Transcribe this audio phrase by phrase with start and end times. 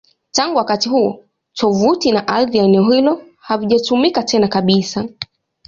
[0.31, 1.23] Tangu wakati huo,
[1.53, 5.09] tovuti na ardhi ya eneo hilo havijatumika tena kabisa.